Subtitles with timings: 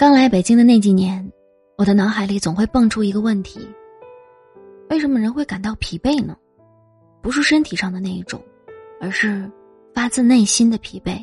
[0.00, 1.30] 刚来北京的那几年，
[1.76, 3.68] 我的脑海里总会蹦出一个问题：
[4.88, 6.34] 为什么人会感到疲惫呢？
[7.20, 8.42] 不是身体上的那一种，
[8.98, 9.46] 而是
[9.92, 11.22] 发自内心的疲惫。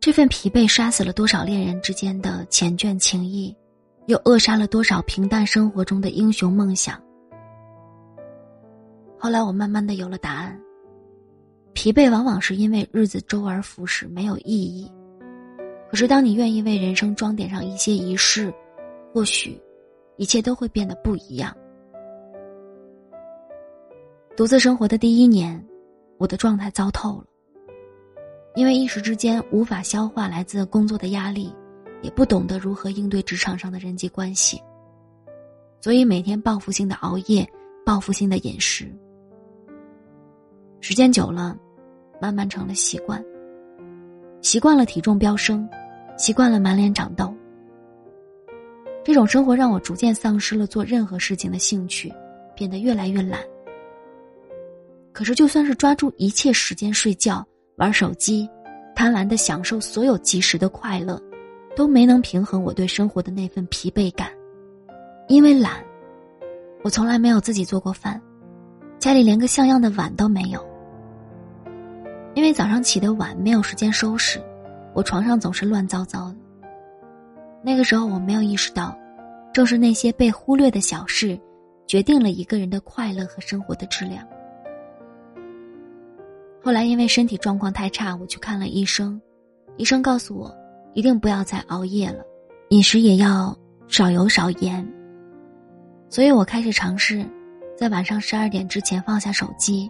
[0.00, 3.54] 这份疲惫杀死了多少恋人之间的缱绻情谊，
[4.06, 6.98] 又扼杀了多少平淡生活中的英雄梦想。
[9.18, 10.58] 后来我慢慢的有了答案。
[11.74, 14.90] 疲惫往往是因为日子周而复始，没有意义。
[15.92, 18.50] 可是当你愿意为人生装点上一些仪式，
[19.12, 19.60] 或许，
[20.16, 21.54] 一切都会变得不一样。
[24.34, 25.62] 独自生活的第一年，
[26.16, 27.26] 我的状态糟透了。
[28.54, 31.54] 因为一时之间无法消化来自工作的压力，
[32.00, 34.62] 也不懂得如何应对职场上的人际关系，
[35.82, 37.46] 所以每天报复性的熬夜，
[37.84, 38.90] 报复性的饮食。
[40.80, 41.54] 时间久了，
[42.18, 43.22] 慢慢成了习惯。
[44.40, 45.68] 习惯了体重飙升，
[46.16, 47.34] 习惯了满脸长痘。
[49.04, 52.12] 这种生活让我逐渐丧失了做任何事情的兴趣，
[52.54, 53.40] 变得越来越懒。
[55.12, 57.44] 可是，就算是抓住一切时间睡觉、
[57.76, 58.48] 玩手机，
[58.94, 61.20] 贪婪的享受所有即时的快乐，
[61.76, 64.28] 都没能平衡我对生活的那份疲惫感。
[65.28, 65.84] 因为懒，
[66.82, 68.20] 我从来没有自己做过饭，
[68.98, 70.64] 家里连个像样的碗都没有。
[72.34, 74.40] 因为早上起得晚，没有时间收拾，
[74.94, 76.36] 我床上总是乱糟糟的。
[77.62, 78.96] 那个时候我没有意识到，
[79.52, 81.38] 正是那些被忽略的小事，
[81.86, 84.26] 决定了一个人的快乐和生活的质量。
[86.62, 89.20] 后来因为身体状况太差，我去看了医生，
[89.76, 90.54] 医生告诉我，
[90.94, 92.24] 一定不要再熬夜了，
[92.70, 93.56] 饮食也要
[93.88, 94.86] 少油少盐。
[96.08, 97.24] 所以我开始尝试，
[97.76, 99.88] 在晚上十二点之前放下手机。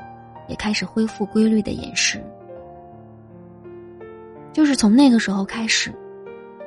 [0.48, 2.22] 也开始恢复规律的饮食。
[4.52, 5.92] 就是从那个时候开始，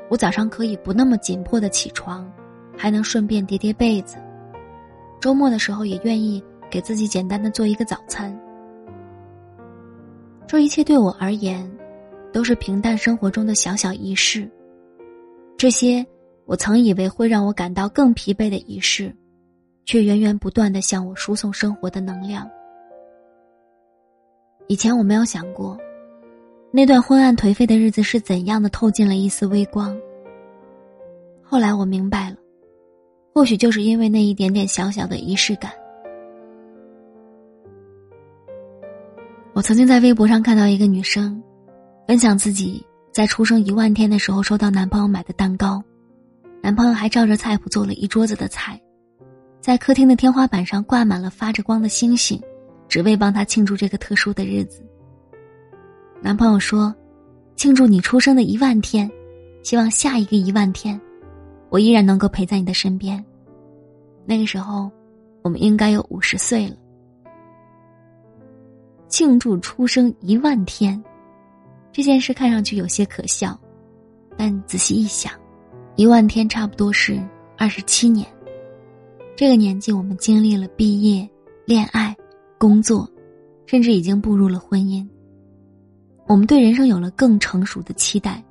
[0.09, 2.29] 我早上可以不那么紧迫的起床，
[2.75, 4.17] 还能顺便叠叠被子。
[5.21, 8.37] 周末的时候也愿意给自己简单的做一个早餐。
[10.47, 11.69] 这一切对我而言，
[12.31, 14.49] 都是平淡生活中的小小仪式。
[15.57, 16.05] 这些
[16.45, 19.15] 我曾以为会让我感到更疲惫的仪式，
[19.85, 22.47] 却源源不断的向我输送生活的能量。
[24.67, 25.77] 以前我没有想过，
[26.75, 29.97] 那段昏暗颓废的日子是怎样的透进了一丝微光。
[31.41, 32.35] 后来我明白了，
[33.33, 35.71] 或许就是因为那一点点小小的仪式感。
[39.53, 41.41] 我曾经在微博上看到一个女生，
[42.05, 45.81] 分享自己在出生一万天的时候收到男朋友买的蛋糕，
[46.61, 48.77] 男朋友还照着菜谱做了一桌子的菜，
[49.61, 52.37] 在客厅的天花板上挂满了发着光的星星。
[52.89, 54.84] 只为帮他庆祝这个特殊的日子。
[56.21, 56.93] 男朋友说
[57.55, 59.09] ：“庆祝你出生的一万天，
[59.63, 60.99] 希望下一个一万天，
[61.69, 63.23] 我依然能够陪在你的身边。
[64.25, 64.89] 那个时候，
[65.43, 66.75] 我们应该有五十岁了。
[69.07, 71.01] 庆祝出生一万天，
[71.91, 73.57] 这件事看上去有些可笑，
[74.35, 75.31] 但仔细一想，
[75.95, 77.21] 一万天差不多是
[77.57, 78.27] 二十七年。
[79.35, 81.29] 这个年纪，我们经历了毕业、
[81.65, 82.15] 恋爱。”
[82.57, 83.07] 工作，
[83.65, 85.05] 甚至已经步入了婚姻。
[86.27, 88.43] 我们对人生有了更成熟的期待，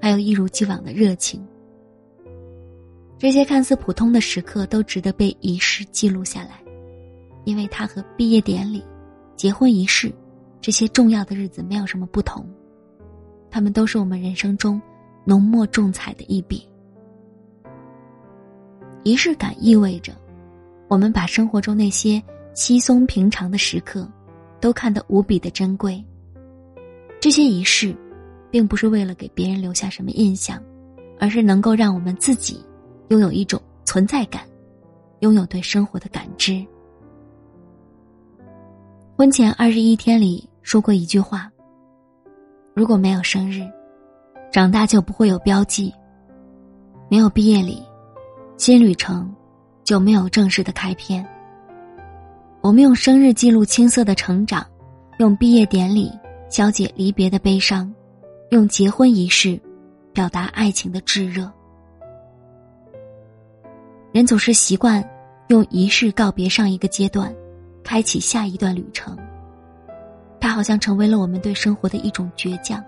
[0.00, 1.44] 还有一如既往的热情。
[3.18, 6.60] 这些看似普通的时刻都值得被仪式记录下来，
[7.44, 8.84] 因为它和毕业典礼、
[9.34, 10.12] 结婚仪式
[10.60, 12.46] 这些重要的日子没有什么不同，
[13.50, 14.80] 他们都是我们人生中
[15.24, 16.68] 浓墨重彩的一笔。
[19.02, 20.12] 仪式感意味着，
[20.88, 22.22] 我们把生活中那些。
[22.54, 24.10] 稀松平常的时刻，
[24.62, 26.02] 都看得无比的珍贵。
[27.20, 27.96] 这些仪式，
[28.50, 30.62] 并不是为了给别人留下什么印象，
[31.18, 32.64] 而是能够让我们自己
[33.08, 34.42] 拥有一种存在感，
[35.20, 36.64] 拥有对生活的感知。
[39.16, 41.50] 婚前二十一天里说过一句话
[42.76, 43.62] ：“如果没有生日，
[44.52, 45.90] 长大就不会有标记；
[47.08, 47.82] 没有毕业礼，
[48.58, 49.34] 新旅程
[49.84, 51.26] 就没有正式的开篇。”
[52.60, 54.66] 我们用生日记录青涩的成长，
[55.18, 56.10] 用毕业典礼
[56.48, 57.92] 消解离别的悲伤，
[58.50, 59.60] 用结婚仪式
[60.12, 61.50] 表达爱情的炙热。
[64.12, 65.06] 人总是习惯
[65.48, 67.34] 用仪式告别上一个阶段，
[67.84, 69.16] 开启下一段旅程。
[70.40, 72.82] 它好像成为了我们对生活的一种倔强。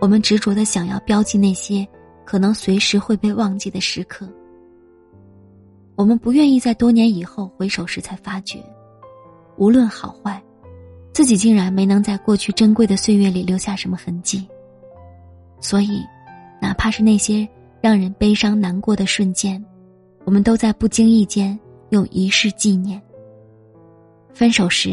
[0.00, 1.86] 我们执着的想要标记那些
[2.24, 4.28] 可能随时会被忘记的时刻。
[5.94, 8.62] 我们不愿意在多年以后回首时才发觉，
[9.56, 10.42] 无论好坏，
[11.22, 14.44] 自己竟然没能在过去珍贵的岁月里留下什么痕迹。
[15.60, 16.02] 所以，
[16.60, 17.48] 哪怕是那些
[17.80, 19.64] 让人悲伤难过的瞬间，
[20.24, 21.56] 我们都在不经意间
[21.90, 23.00] 用仪式纪念。
[24.34, 24.90] 分手时，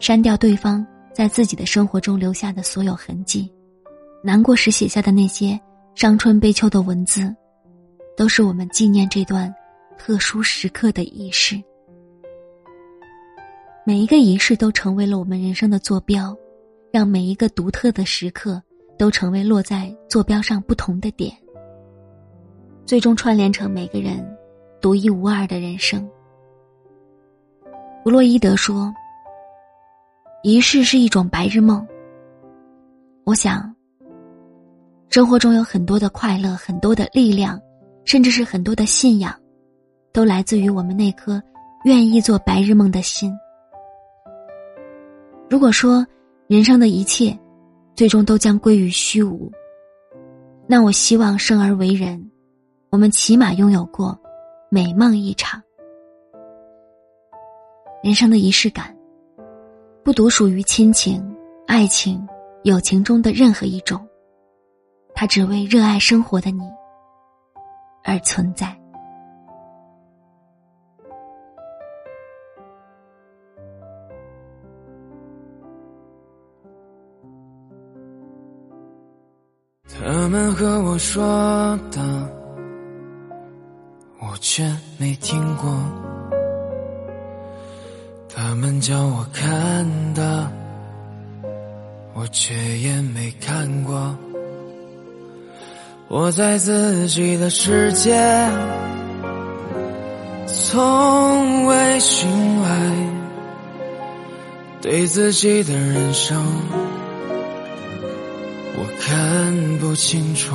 [0.00, 3.46] 删掉对方在自己的生活中留下的所有痕迹；
[4.24, 5.60] 难过时写下的那些
[5.94, 7.30] 伤春悲秋的文字，
[8.16, 9.54] 都是我们纪念这段
[9.98, 11.62] 特殊时刻的仪式。
[13.88, 16.36] 每一个仪式都成为了我们人生的坐标，
[16.92, 18.62] 让每一个独特的时刻
[18.98, 21.34] 都成为落在坐标上不同的点，
[22.84, 24.22] 最终串联成每个人
[24.78, 26.06] 独一无二的人生。
[28.04, 28.92] 弗洛伊德说
[30.44, 31.82] ：“仪式是一种白日梦。”
[33.24, 33.74] 我想，
[35.08, 37.58] 生活中有很多的快乐，很多的力量，
[38.04, 39.34] 甚至是很多的信仰，
[40.12, 41.42] 都来自于我们那颗
[41.86, 43.32] 愿意做白日梦的心。
[45.50, 46.06] 如果说
[46.46, 47.36] 人生的一切，
[47.96, 49.50] 最终都将归于虚无，
[50.66, 52.30] 那我希望生而为人，
[52.90, 54.18] 我们起码拥有过
[54.70, 55.62] 美梦一场。
[58.02, 58.94] 人生的仪式感，
[60.04, 61.34] 不独属于亲情、
[61.66, 62.28] 爱情、
[62.62, 64.06] 友情中的任何一种，
[65.14, 66.62] 它只为热爱生活的你
[68.04, 68.78] 而存在。
[79.88, 82.00] 他们和我说的，
[84.20, 84.64] 我却
[84.96, 85.68] 没听过；
[88.28, 90.50] 他们叫我看的，
[92.14, 94.16] 我却也没看过。
[96.08, 98.16] 我在自己的世界，
[100.46, 102.92] 从未醒来，
[104.80, 106.42] 对自己的人生。
[108.80, 109.18] 我看
[109.78, 110.54] 不清楚，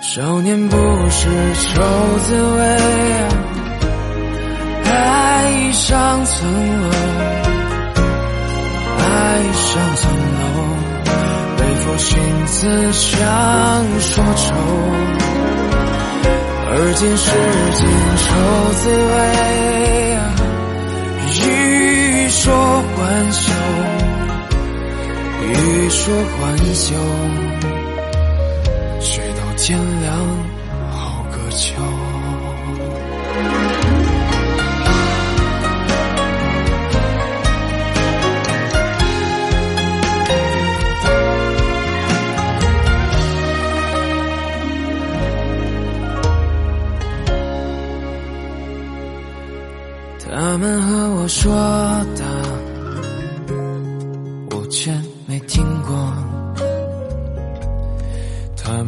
[0.00, 0.76] 少年不
[1.10, 1.82] 是愁
[2.20, 2.62] 滋味，
[4.90, 6.48] 爱上层
[6.80, 6.88] 楼，
[8.96, 9.04] 爱
[9.52, 10.42] 上层楼，
[11.58, 13.12] 背负心思想
[14.00, 14.54] 说愁，
[16.64, 17.28] 而今世
[17.76, 17.80] 间
[18.16, 18.24] 愁
[18.80, 18.82] 滋
[19.12, 19.20] 味，
[21.46, 22.42] 欲说
[22.96, 23.52] 还休。
[25.52, 26.94] 欲说还休，
[29.00, 30.12] 直到天亮
[30.90, 31.74] 好个秋。
[50.24, 51.52] 他们和我说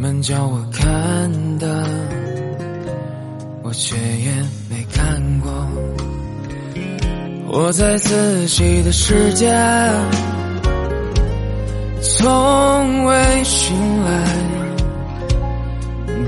[0.05, 1.83] 们叫我看的，
[3.63, 4.29] 我却也
[4.69, 5.51] 没看过。
[7.47, 9.51] 我在自己的世界，
[12.03, 14.27] 从未醒来，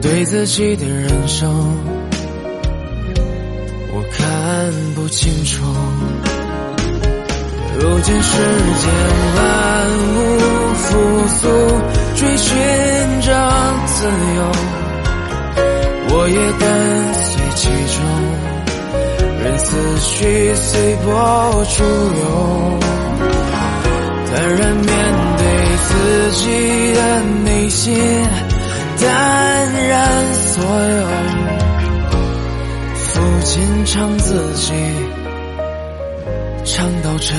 [0.02, 1.48] 对自己的人生，
[3.94, 5.64] 我看不清楚。
[7.80, 8.38] 如今世
[8.82, 8.90] 间
[9.36, 10.18] 万物
[10.74, 10.88] 复
[11.28, 11.48] 苏，
[12.18, 12.58] 追寻
[13.22, 13.30] 着
[13.86, 14.42] 自由，
[16.10, 16.66] 我也跟
[17.14, 17.98] 随其中，
[19.44, 19.68] 任思
[20.00, 21.06] 绪随波
[21.78, 21.84] 逐
[22.16, 22.20] 流，
[24.26, 24.90] 坦然面
[25.38, 25.42] 对
[25.86, 25.90] 自
[26.38, 26.42] 己
[26.96, 27.00] 的
[27.46, 27.86] 内心，
[29.00, 29.06] 淡
[29.88, 29.96] 然
[30.34, 31.06] 所有，
[32.98, 33.06] 抚
[33.44, 34.74] 琴唱自己。
[36.66, 37.38] 唱到沉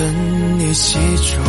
[0.59, 0.97] 溺其
[1.35, 1.45] 中，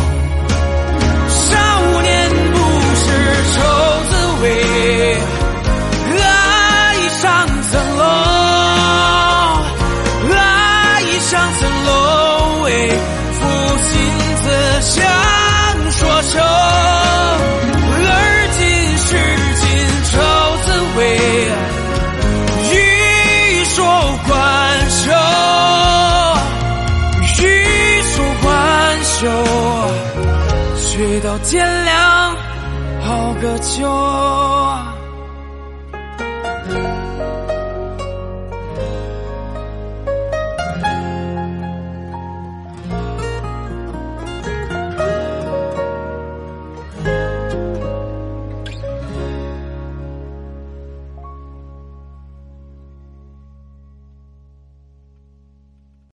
[33.60, 34.49] 就，